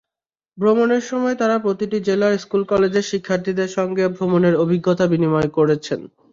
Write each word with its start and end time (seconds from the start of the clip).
ভ্রমণের 0.57 1.03
সময় 1.03 1.35
তাঁরা 1.35 1.57
প্রতিটি 1.59 1.97
জেলার 2.01 2.33
স্কুল-কলেজের 2.37 3.09
শিক্ষার্থীদের 3.11 3.69
সঙ্গে 3.77 4.03
ভ্রমণের 4.15 4.55
অভিজ্ঞতা 4.63 5.05
বিনিময় 5.07 5.49
করছেন। 5.57 5.99